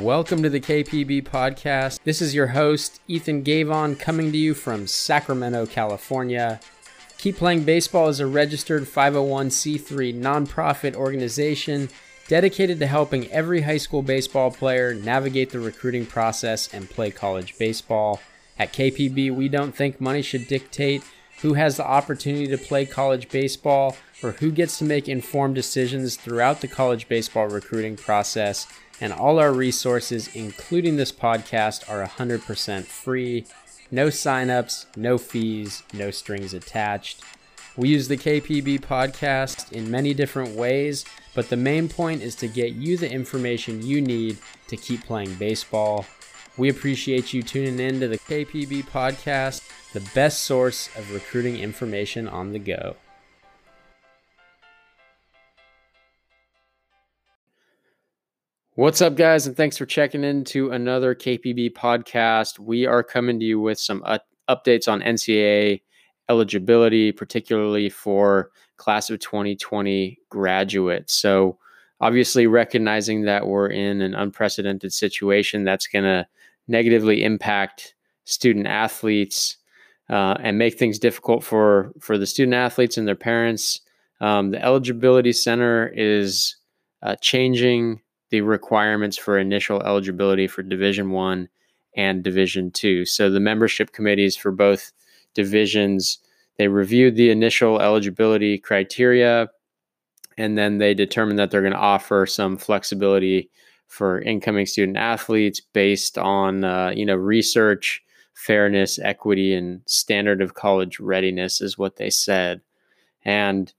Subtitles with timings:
[0.00, 2.00] Welcome to the KPB podcast.
[2.04, 6.60] This is your host, Ethan Gavon, coming to you from Sacramento, California.
[7.16, 11.88] Keep Playing Baseball is a registered 501c3 nonprofit organization
[12.28, 17.56] dedicated to helping every high school baseball player navigate the recruiting process and play college
[17.56, 18.20] baseball.
[18.58, 21.04] At KPB, we don't think money should dictate
[21.42, 26.16] who has the opportunity to play college baseball or who gets to make informed decisions
[26.16, 28.66] throughout the college baseball recruiting process
[29.00, 33.44] and all our resources, including this podcast, are 100% free.
[33.90, 37.22] No signups, no fees, no strings attached.
[37.76, 42.48] We use the KPB podcast in many different ways, but the main point is to
[42.48, 46.06] get you the information you need to keep playing baseball.
[46.58, 49.60] We appreciate you tuning in to the KPB podcast,
[49.92, 52.96] the best source of recruiting information on the go.
[58.72, 62.58] What's up, guys, and thanks for checking in to another KPB podcast.
[62.58, 64.02] We are coming to you with some
[64.48, 65.82] updates on NCAA
[66.30, 71.12] eligibility, particularly for class of 2020 graduates.
[71.12, 71.58] So,
[72.00, 76.26] obviously, recognizing that we're in an unprecedented situation that's going to
[76.68, 79.56] negatively impact student athletes
[80.10, 83.80] uh, and make things difficult for for the student athletes and their parents.
[84.20, 86.56] Um, the eligibility center is
[87.02, 88.00] uh, changing
[88.30, 91.48] the requirements for initial eligibility for Division One
[91.96, 93.04] and Division Two.
[93.04, 94.92] So the membership committees for both
[95.34, 96.18] divisions
[96.58, 99.48] they reviewed the initial eligibility criteria,
[100.38, 103.50] and then they determined that they're going to offer some flexibility
[103.88, 108.02] for incoming student athletes based on uh, you know research,
[108.34, 112.60] fairness, equity, and standard of college readiness is what they said,
[113.24, 113.72] and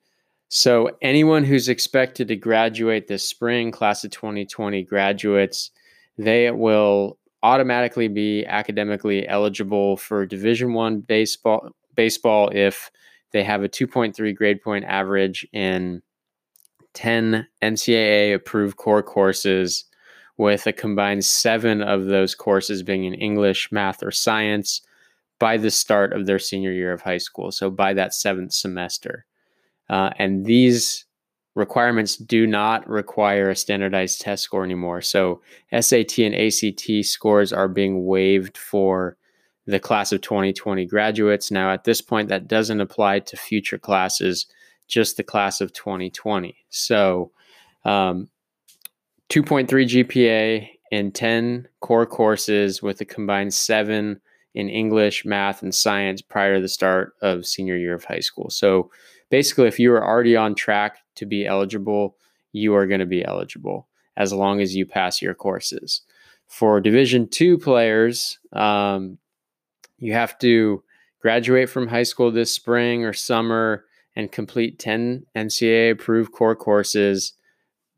[0.49, 5.71] so, anyone who's expected to graduate this spring, class of 2020 graduates,
[6.17, 11.69] they will automatically be academically eligible for Division One baseball.
[11.95, 12.91] Baseball, if
[13.31, 16.01] they have a 2.3 grade point average in
[16.93, 19.83] 10 NCAA approved core courses,
[20.37, 24.81] with a combined seven of those courses being in English, math, or science
[25.39, 27.51] by the start of their senior year of high school.
[27.51, 29.25] So, by that seventh semester.
[29.89, 31.05] Uh, and these
[31.57, 35.01] requirements do not require a standardized test score anymore.
[35.01, 39.17] So SAT and ACT scores are being waived for
[39.65, 41.49] the class of 2020 graduates.
[41.49, 44.45] Now, at this point, that doesn't apply to future classes,
[44.87, 46.55] just the class of 2020.
[46.69, 47.31] So,
[47.83, 48.29] um,
[49.29, 54.21] 2.3 GPA in 10 core courses with a combined seven
[54.55, 58.49] in English, math, and science prior to the start of senior year of high school.
[58.49, 58.89] So,
[59.29, 62.15] basically, if you are already on track to be eligible,
[62.53, 66.01] you are going to be eligible as long as you pass your courses.
[66.47, 69.17] For Division two players, um,
[69.97, 70.83] you have to
[71.21, 73.83] graduate from high school this spring or summer
[74.15, 77.33] and complete 10 NCAA approved core courses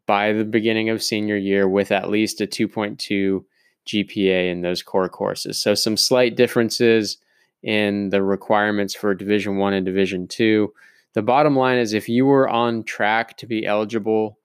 [0.10, 3.44] by the beginning of senior year with at least a 2.2
[3.86, 5.60] GPA in those core courses.
[5.60, 7.18] So some slight differences
[7.62, 10.74] in the requirements for Division 1 and Division 2
[11.14, 14.38] the bottom line is if you were on track to be eligible,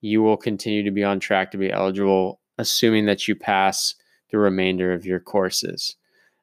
[0.00, 3.94] you will continue to be on track to be eligible, assuming that you pass
[4.30, 5.96] the remainder of your courses.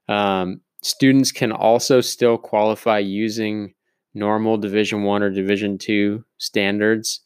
[0.07, 3.73] Um, students can also still qualify using
[4.13, 7.21] normal Division One or Division Two standards.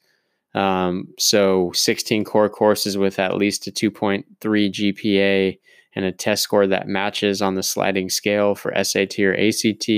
[0.56, 5.60] Um, so 16 core courses with at least a 2.3 GPA
[5.96, 9.90] and a test score that matches on the sliding scale for SAT or ACT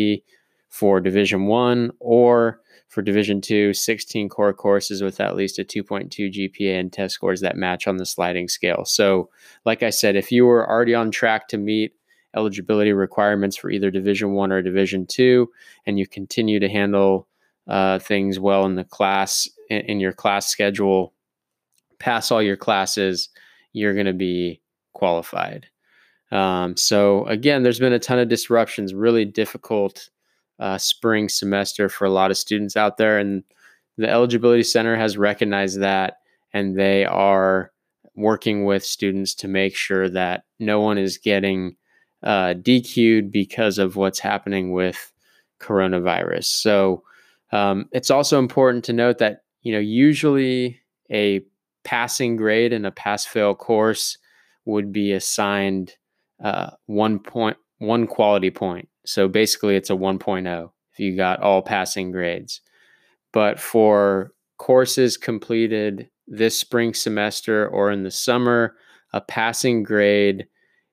[0.69, 6.09] for Division One or for Division Two, 16 core courses with at least a 2.2
[6.11, 8.83] GPA and test scores that match on the sliding scale.
[8.83, 9.29] So,
[9.63, 11.93] like I said, if you were already on track to meet
[12.35, 15.49] eligibility requirements for either Division One or Division Two,
[15.85, 17.27] and you continue to handle
[17.71, 21.13] uh, things well in the class in, in your class schedule,
[21.99, 23.29] pass all your classes,
[23.71, 25.67] you're going to be qualified.
[26.33, 30.09] Um, so again, there's been a ton of disruptions, really difficult
[30.59, 33.17] uh, spring semester for a lot of students out there.
[33.17, 33.41] And
[33.97, 36.17] the Eligibility Center has recognized that,
[36.53, 37.71] and they are
[38.15, 41.77] working with students to make sure that no one is getting
[42.21, 45.13] uh, DQ'd because of what's happening with
[45.61, 46.45] coronavirus.
[46.45, 47.03] So
[47.51, 50.79] um, it's also important to note that you know usually
[51.11, 51.41] a
[51.83, 54.17] passing grade in a pass fail course
[54.65, 55.95] would be assigned
[56.43, 61.61] uh, one point one quality point so basically, it's a 1.0 if you got all
[61.61, 62.61] passing grades.
[63.33, 68.75] But for courses completed this spring semester or in the summer,
[69.13, 70.47] a passing grade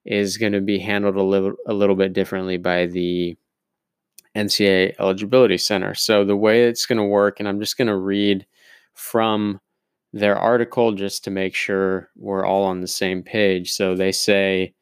[0.05, 3.37] is going to be handled a little a little bit differently by the
[4.39, 5.95] NCAA Eligibility Center.
[5.95, 8.47] So the way it's going to work, and I'm just going to read
[8.95, 9.61] from
[10.13, 13.73] their article just to make sure we're all on the same page.
[13.73, 14.75] So they say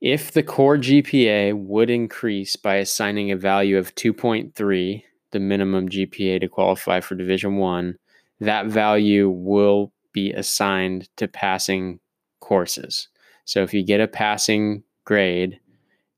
[0.00, 6.40] if the core GPA would increase by assigning a value of 2.3, the minimum GPA
[6.40, 7.96] to qualify for Division 1,
[8.40, 12.00] that value will be assigned to passing
[12.40, 13.08] courses.
[13.44, 15.60] So if you get a passing grade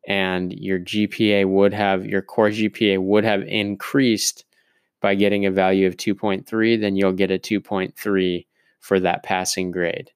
[0.07, 4.45] and your GPA would have your core GPA would have increased
[5.01, 8.47] by getting a value of 2.3, then you'll get a 2.3
[8.81, 10.11] for that passing grade.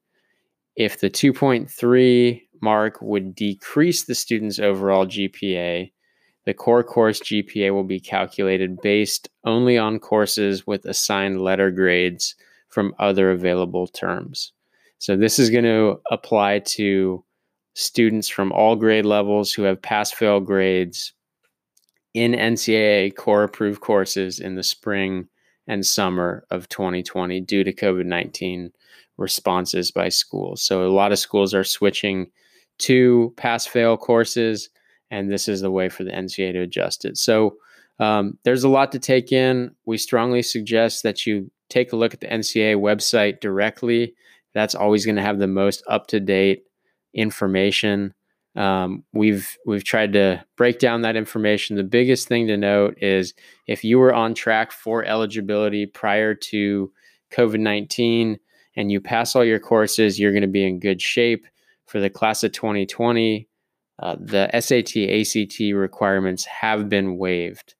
[0.77, 5.91] If the 2.3 mark would decrease the student's overall GPA,
[6.47, 12.35] the core course GPA will be calculated based only on courses with assigned letter grades
[12.69, 14.53] from other available terms.
[14.99, 17.25] So this is going to apply to
[17.75, 21.13] students from all grade levels who have pass fail grades
[22.15, 25.29] in NCAA core approved courses in the spring
[25.67, 28.73] and summer of 2020 due to COVID 19
[29.17, 30.63] responses by schools.
[30.63, 32.31] So, a lot of schools are switching
[32.79, 34.71] to pass fail courses,
[35.11, 37.17] and this is the way for the NCAA to adjust it.
[37.17, 37.57] So,
[38.01, 39.75] um, there's a lot to take in.
[39.85, 44.15] We strongly suggest that you take a look at the NCAA website directly.
[44.55, 46.65] That's always going to have the most up to date
[47.15, 48.15] information.
[48.57, 51.77] Um, we've we've tried to break down that information.
[51.77, 53.33] The biggest thing to note is
[53.67, 56.93] if you were on track for eligibility prior to
[57.33, 58.39] COVID nineteen
[58.77, 61.47] and you pass all your courses, you're going to be in good shape
[61.87, 63.49] for the class of 2020.
[63.99, 67.75] Uh, the SAT ACT requirements have been waived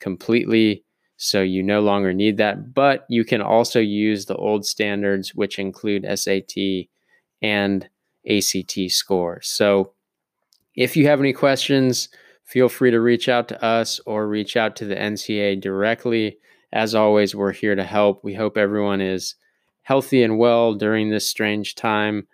[0.00, 0.84] completely,
[1.16, 2.74] so you no longer need that.
[2.74, 6.88] But you can also use the old standards, which include SAT
[7.40, 7.88] and
[8.28, 9.48] ACT scores.
[9.48, 9.92] So
[10.74, 12.08] if you have any questions,
[12.44, 16.38] feel free to reach out to us or reach out to the NCAA directly.
[16.72, 18.24] As always, we're here to help.
[18.24, 19.34] We hope everyone is
[19.82, 22.26] healthy and well during this strange time.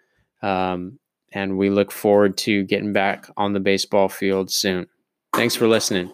[0.43, 0.99] Um,
[1.33, 4.87] and we look forward to getting back on the baseball field soon.
[5.35, 6.13] Thanks for listening.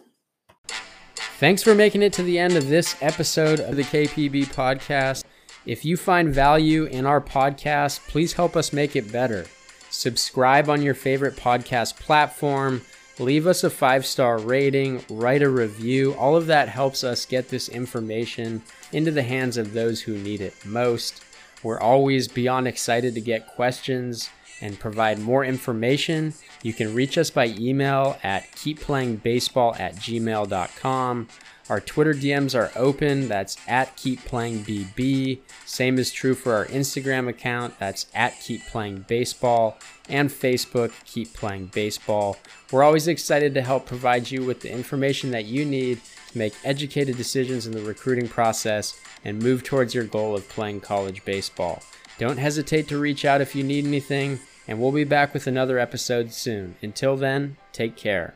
[1.39, 5.25] Thanks for making it to the end of this episode of the KPB podcast.
[5.67, 9.47] If you find value in our podcast, please help us make it better
[9.95, 12.83] subscribe on your favorite podcast platform,
[13.19, 16.15] leave us a five star rating, write a review.
[16.15, 18.63] All of that helps us get this information
[18.93, 21.23] into the hands of those who need it most.
[21.63, 24.31] We're always beyond excited to get questions
[24.61, 26.35] and provide more information.
[26.65, 31.29] You can reach us by email at keepplayingbaseball at gmail.com
[31.71, 33.27] our Twitter DMs are open.
[33.29, 35.39] That's at Keep Playing BB.
[35.65, 37.79] Same is true for our Instagram account.
[37.79, 39.79] That's at Keep Playing Baseball
[40.09, 42.37] and Facebook Keep Playing Baseball.
[42.71, 46.01] We're always excited to help provide you with the information that you need
[46.33, 50.83] to make educated decisions in the recruiting process and move towards your goal of playing
[50.83, 51.83] college baseball.
[52.19, 55.79] Don't hesitate to reach out if you need anything, and we'll be back with another
[55.79, 56.77] episode soon.
[56.83, 58.35] Until then, take care.